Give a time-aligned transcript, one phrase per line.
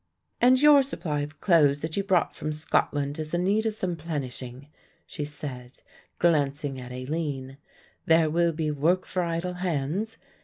[0.41, 3.95] "And your supply of clothes that you brought from Scotland is in need of some
[3.95, 4.67] plenishing,"
[5.05, 5.79] she said,
[6.17, 7.57] glancing at Aline.
[8.07, 10.17] "There will be work for idle hands.